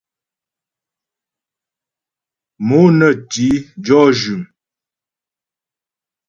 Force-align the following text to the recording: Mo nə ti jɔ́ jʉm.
Mo 2.67 2.79
nə 2.97 3.07
ti 3.31 3.47
jɔ́ 3.85 4.03
jʉm. 4.19 4.41